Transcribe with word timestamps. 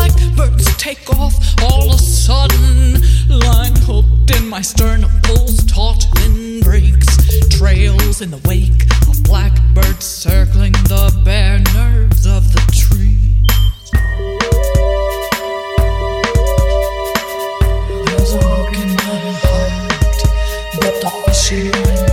Blackbirds 0.00 0.74
take 0.78 1.10
off 1.10 1.34
all 1.62 1.92
of 1.92 2.00
a 2.00 2.02
sudden. 2.02 3.02
Line 3.28 3.76
hooked 3.76 4.34
in 4.34 4.48
my 4.48 4.62
sternum, 4.62 5.10
pulls 5.24 5.62
taut 5.66 6.06
and 6.20 6.64
breaks. 6.64 7.06
Trails 7.50 8.22
in 8.22 8.30
the 8.30 8.40
wake 8.48 8.84
of 9.06 9.22
blackbirds 9.24 10.06
circling 10.06 10.72
the 10.88 11.12
bare 11.22 11.58
nerves 11.74 12.26
of 12.26 12.50
the 12.50 12.60
tree. 12.72 13.44
There's 18.06 18.32
a 18.32 18.38
hook 18.42 18.74
in 18.74 18.88
my 18.96 19.32
heart, 19.44 20.22
but 20.80 20.94
the 21.02 21.10
fishy 21.26 21.70
line. 21.70 22.09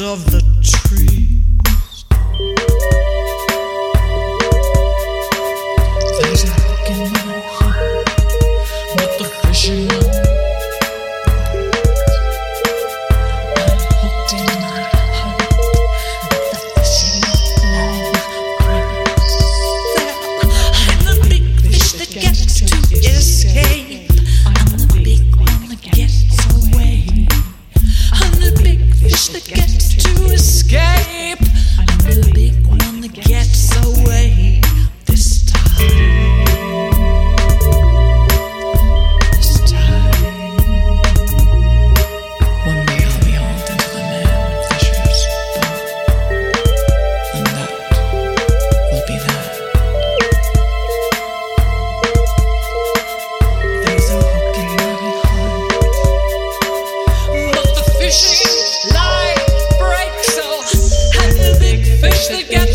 of 0.00 0.30
the 0.30 0.42
tree. 0.62 1.35
The 62.28 62.42
game. 62.42 62.65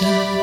shine. 0.00 0.39